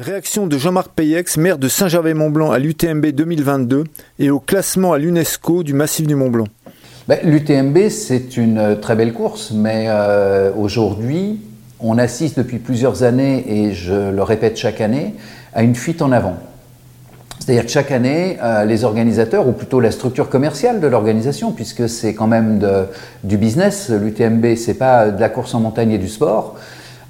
[0.00, 3.84] Réaction de Jean-Marc Payex, maire de Saint-Gervais-Mont-Blanc à l'UTMB 2022
[4.18, 6.46] et au classement à l'UNESCO du massif du Mont-Blanc.
[7.06, 11.40] Ben, L'UTMB, c'est une euh, très belle course, mais euh, aujourd'hui,
[11.78, 15.14] on assiste depuis plusieurs années, et je le répète chaque année,
[15.52, 16.38] à une fuite en avant.
[17.38, 21.88] C'est-à-dire que chaque année, euh, les organisateurs, ou plutôt la structure commerciale de l'organisation, puisque
[21.88, 22.68] c'est quand même
[23.22, 26.56] du business, l'UTMB, c'est pas de la course en montagne et du sport,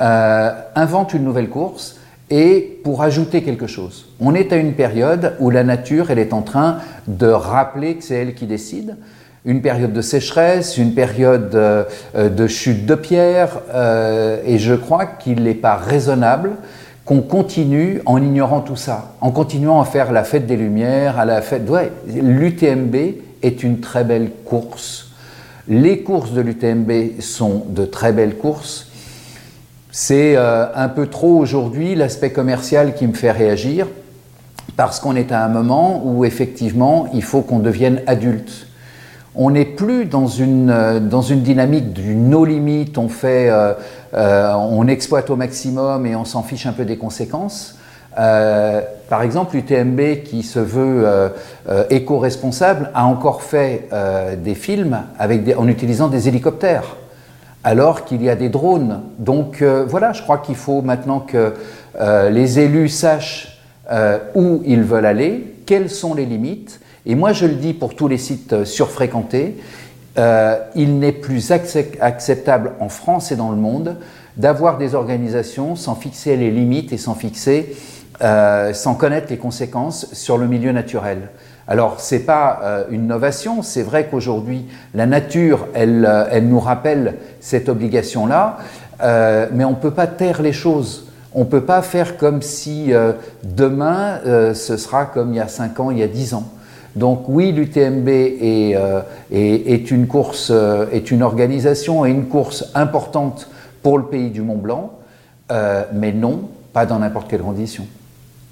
[0.00, 1.97] euh, inventent une nouvelle course
[2.30, 4.06] et pour ajouter quelque chose.
[4.20, 8.04] On est à une période où la nature, elle est en train de rappeler que
[8.04, 8.96] c'est elle qui décide.
[9.44, 15.06] Une période de sécheresse, une période euh, de chute de pierre, euh, et je crois
[15.06, 16.50] qu'il n'est pas raisonnable
[17.08, 21.24] qu'on continue en ignorant tout ça, en continuant à faire la fête des Lumières, à
[21.24, 21.66] la fête.
[21.70, 22.94] Ouais, l'UTMB
[23.42, 25.08] est une très belle course.
[25.68, 28.88] Les courses de l'UTMB sont de très belles courses.
[29.90, 33.86] C'est euh, un peu trop aujourd'hui l'aspect commercial qui me fait réagir,
[34.76, 38.66] parce qu'on est à un moment où effectivement il faut qu'on devienne adulte.
[39.34, 44.52] On n'est plus dans une, euh, dans une dynamique du no limit, on, fait, euh,
[44.54, 47.76] on exploite au maximum et on s'en fiche un peu des conséquences.
[48.14, 51.32] Par exemple, l'UTMB, qui se veut
[51.88, 53.88] éco-responsable, a encore fait
[54.42, 56.96] des films avec en utilisant des hélicoptères
[57.68, 59.02] alors qu'il y a des drones.
[59.18, 61.52] Donc euh, voilà, je crois qu'il faut maintenant que
[62.00, 63.60] euh, les élus sachent
[63.92, 66.80] euh, où ils veulent aller, quelles sont les limites.
[67.04, 69.56] Et moi, je le dis pour tous les sites surfréquentés,
[70.74, 73.96] il n'est plus accep- acceptable en France et dans le monde
[74.36, 77.76] d'avoir des organisations sans fixer les limites et sans fixer,
[78.20, 81.28] euh, sans connaître les conséquences sur le milieu naturel.
[81.68, 87.14] Alors, c'est pas euh, une novation, c'est vrai qu'aujourd'hui, la nature, elle, euh, nous rappelle
[87.38, 88.58] cette obligation-là,
[89.52, 91.06] mais on ne peut pas taire les choses.
[91.32, 92.90] On ne peut pas faire comme si
[93.44, 94.18] demain,
[94.54, 96.48] ce sera comme il y a 5 ans, il y a 10 ans.
[96.96, 98.08] Donc oui, l'UTMB
[99.30, 100.52] est, une course,
[100.90, 103.48] est une organisation et une course importante
[103.84, 104.94] pour le pays du Mont Blanc,
[105.92, 107.86] mais non, pas dans n'importe quelle condition.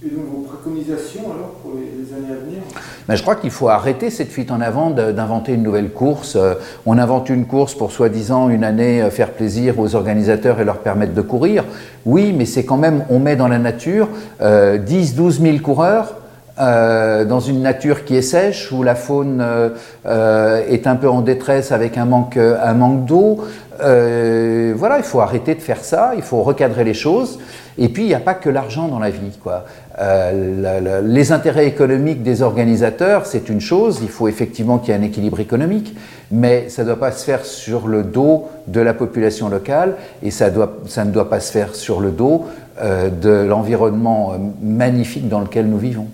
[0.00, 2.60] Et donc vos préconisations alors pour les, années à venir
[3.08, 6.36] Mais je crois qu'il faut arrêter cette fuite en avant d'inventer une nouvelle course.
[6.36, 6.54] Euh,
[6.86, 10.78] On invente une course pour soi-disant une année euh, faire plaisir aux organisateurs et leur
[10.78, 11.64] permettre de courir.
[12.06, 14.08] Oui, mais c'est quand même, on met dans la nature
[14.40, 16.14] euh, 10, 12 000 coureurs.
[16.60, 19.70] euh, dans une nature qui est sèche, où la faune euh,
[20.06, 23.44] euh, est un peu en détresse avec un manque, un manque d'eau.
[23.80, 27.38] Euh, voilà, il faut arrêter de faire ça, il faut recadrer les choses.
[27.78, 29.38] Et puis, il n'y a pas que l'argent dans la vie.
[29.42, 29.64] Quoi.
[30.00, 35.00] Euh, les intérêts économiques des organisateurs, c'est une chose, il faut effectivement qu'il y ait
[35.00, 35.96] un équilibre économique,
[36.30, 40.30] mais ça ne doit pas se faire sur le dos de la population locale et
[40.30, 42.46] ça, ne doit pas se faire sur le dos
[42.80, 46.08] euh, de l'environnement magnifique dans lequel nous vivons.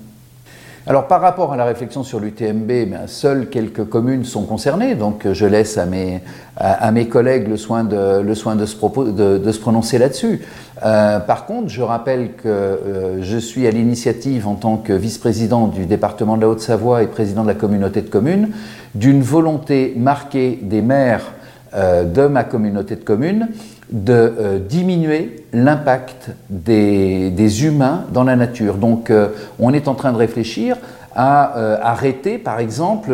[0.86, 5.24] Alors par rapport à la réflexion sur l'UTMB, ben, seules quelques communes sont concernées, donc
[5.24, 10.42] euh, je laisse à mes, collègues le soin de, se, prononcer là-dessus.
[10.84, 15.68] Euh, par contre, je rappelle que euh, je suis à l'initiative en tant que vice-président
[15.68, 18.50] du département de la Haute-Savoie et président de la communauté de communes
[18.94, 21.32] d'une volonté marquée des maires
[21.74, 23.48] de ma communauté de communes
[23.94, 28.74] de euh, diminuer l'impact des, des humains dans la nature.
[28.74, 29.28] Donc euh,
[29.60, 30.76] on est en train de réfléchir
[31.14, 33.12] à euh, arrêter, par exemple,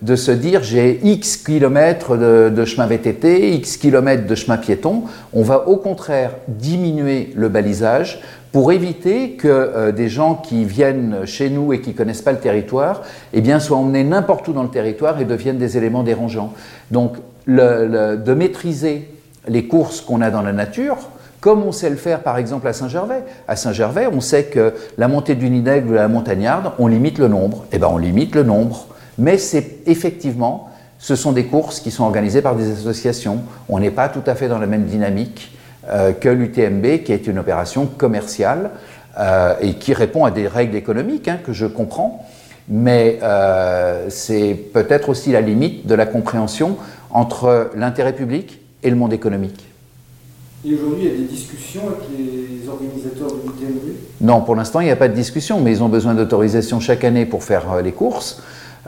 [0.00, 5.02] de se dire j'ai X kilomètres de, de chemin VTT, X kilomètres de chemin piéton.
[5.34, 8.22] On va au contraire diminuer le balisage
[8.52, 13.02] pour éviter que des gens qui viennent chez nous et qui connaissent pas le territoire,
[13.32, 16.52] eh bien, soient emmenés n'importe où dans le territoire et deviennent des éléments dérangeants.
[16.90, 17.16] Donc,
[17.46, 19.08] de maîtriser
[19.48, 20.96] les courses qu'on a dans la nature,
[21.40, 23.24] comme on sait le faire par exemple à Saint-Gervais.
[23.48, 27.26] À Saint-Gervais, on sait que la montée du Nidègle ou la montagnarde, on limite le
[27.26, 27.66] nombre.
[27.72, 28.86] Eh bien, on limite le nombre.
[29.18, 33.40] Mais c'est effectivement, ce sont des courses qui sont organisées par des associations.
[33.68, 35.52] On n'est pas tout à fait dans la même dynamique
[35.88, 38.70] euh, que l'UTMB, qui est une opération commerciale
[39.18, 42.24] euh, et qui répond à des règles économiques hein, que je comprends.
[42.68, 46.76] Mais euh, c'est peut-être aussi la limite de la compréhension
[47.10, 49.66] entre l'intérêt public et le monde économique.
[50.64, 54.80] Et aujourd'hui, il y a des discussions avec les organisateurs de l'UTMB Non, pour l'instant,
[54.80, 57.72] il n'y a pas de discussion, mais ils ont besoin d'autorisation chaque année pour faire
[57.72, 58.40] euh, les courses.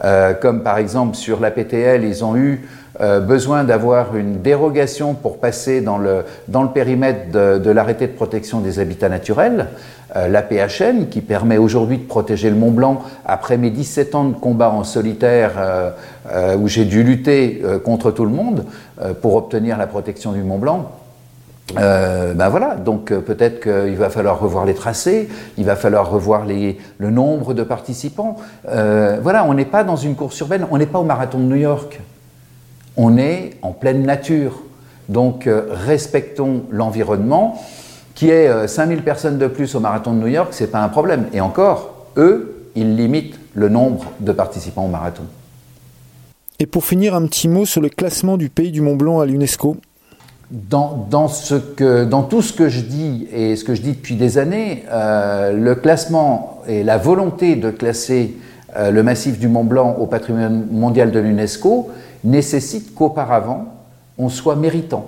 [0.02, 2.66] Euh, comme par exemple sur la PTL, ils ont eu
[3.00, 8.06] euh, besoin d'avoir une dérogation pour passer dans le, dans le périmètre de, de l'arrêté
[8.06, 9.68] de protection des habitats naturels,
[10.16, 14.24] euh, la PHN, qui permet aujourd'hui de protéger le Mont Blanc après mes 17 ans
[14.24, 15.90] de combat en solitaire euh,
[16.30, 18.64] euh, où j'ai dû lutter contre tout le monde
[19.20, 20.92] pour obtenir la protection du Mont Blanc.
[21.74, 26.78] Ben voilà, donc peut-être qu'il va falloir revoir les tracés, il va falloir revoir les,
[26.98, 28.36] le nombre de participants.
[28.64, 31.56] Voilà, on n'est pas dans une course urbaine, on n'est pas au marathon de New
[31.56, 32.00] York,
[32.96, 34.62] on est en pleine nature.
[35.08, 37.60] Donc respectons l'environnement.
[38.14, 41.26] Qui est 5000 personnes de plus au marathon de New York, c'est pas un problème.
[41.32, 45.24] Et encore, eux, ils limitent le nombre de participants au marathon.
[46.60, 49.26] Et pour finir, un petit mot sur le classement du pays du Mont Blanc à
[49.26, 49.76] l'UNESCO.
[50.50, 53.92] Dans, dans, ce que, dans, tout ce que je dis et ce que je dis
[53.92, 58.36] depuis des années, euh, le classement et la volonté de classer
[58.76, 61.90] euh, le massif du Mont Blanc au patrimoine mondial de l'UNESCO
[62.24, 63.66] nécessite qu'auparavant,
[64.18, 65.06] on soit méritant.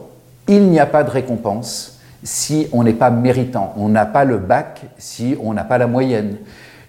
[0.49, 3.75] Il n'y a pas de récompense si on n'est pas méritant.
[3.77, 6.37] On n'a pas le bac si on n'a pas la moyenne.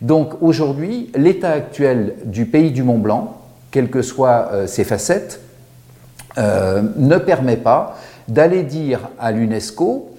[0.02, 3.38] Donc aujourd'hui, l'état actuel du pays du Mont Blanc,
[3.72, 5.42] quelles que soient euh, ses facettes,
[6.38, 7.98] euh, ne permet pas
[8.28, 10.12] d'aller dire à l'UNESCO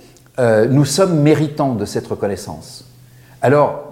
[0.70, 2.84] nous sommes méritants de cette reconnaissance.
[3.42, 3.87] Alors,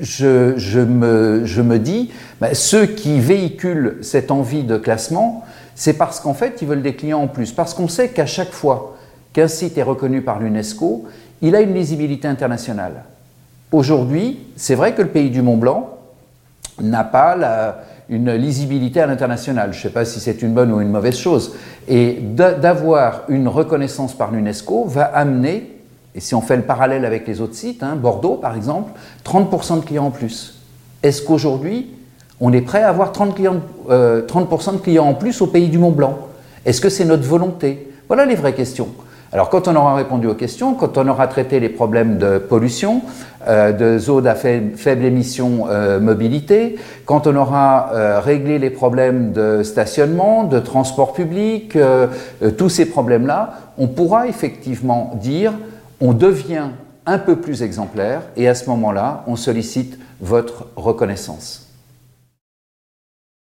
[0.00, 2.10] je, me, dis,
[2.40, 5.44] bah, ceux qui véhiculent cette envie de classement,
[5.74, 7.52] c'est parce qu'en fait, ils veulent des clients en plus.
[7.52, 8.96] Parce qu'on sait qu'à chaque fois
[9.32, 11.06] qu'un site est reconnu par l'UNESCO,
[11.42, 13.04] il a une lisibilité internationale.
[13.72, 15.96] Aujourd'hui, c'est vrai que le pays du Mont Blanc
[16.80, 17.76] n'a pas
[18.08, 19.72] une lisibilité à l'international.
[19.72, 21.54] Je ne sais pas si c'est une bonne ou une mauvaise chose.
[21.88, 25.79] Et d'avoir une reconnaissance par l'UNESCO va amener,
[26.14, 28.92] et si on fait le parallèle avec les autres sites, hein, Bordeaux par exemple,
[29.24, 30.54] 30% de clients en plus.
[31.02, 31.94] Est-ce qu'aujourd'hui,
[32.40, 33.60] on est prêt à avoir 30%, clients,
[33.90, 36.18] euh, 30 de clients en plus au pays du Mont Blanc
[36.66, 37.92] Est-ce que c'est notre volonté?
[38.08, 38.88] Voilà les vraies questions.
[39.32, 43.02] Alors quand on aura répondu aux questions, quand on aura traité les problèmes de pollution,
[43.46, 46.74] euh, de zones à faible, émission euh, mobilité,
[47.04, 47.90] quand on aura
[48.20, 51.78] réglé les problèmes de stationnement, de transport public,
[52.58, 55.52] tous ces problèmes-là, on pourra effectivement dire
[56.00, 56.68] on devient
[57.06, 61.69] un peu plus exemplaire et à ce moment-là, on sollicite votre reconnaissance.